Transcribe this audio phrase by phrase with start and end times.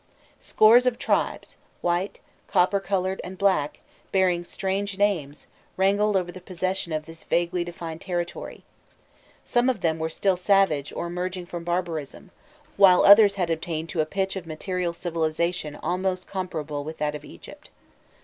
[0.39, 3.77] Scores of tribes, white, copper coloured, and black,
[4.11, 5.45] bearing strange names,
[5.77, 8.63] wrangled over the possession of this vaguely defined territory;
[9.45, 12.31] some of them were still savage or emerging from barbarism,
[12.77, 17.23] while others had attained to a pitch of material civilization almost comparable with that of
[17.23, 17.69] Egypt.